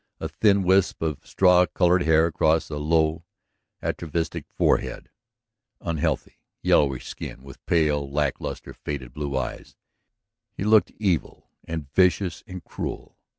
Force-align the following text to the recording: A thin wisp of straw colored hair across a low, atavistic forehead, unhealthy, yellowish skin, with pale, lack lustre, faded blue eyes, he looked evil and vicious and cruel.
A 0.19 0.29
thin 0.29 0.63
wisp 0.63 1.03
of 1.03 1.23
straw 1.27 1.67
colored 1.67 2.01
hair 2.01 2.25
across 2.25 2.71
a 2.71 2.77
low, 2.77 3.23
atavistic 3.83 4.47
forehead, 4.49 5.11
unhealthy, 5.79 6.39
yellowish 6.63 7.05
skin, 7.05 7.43
with 7.43 7.63
pale, 7.67 8.09
lack 8.09 8.41
lustre, 8.41 8.73
faded 8.73 9.13
blue 9.13 9.37
eyes, 9.37 9.75
he 10.51 10.63
looked 10.63 10.89
evil 10.97 11.51
and 11.65 11.93
vicious 11.93 12.43
and 12.47 12.63
cruel. 12.63 13.19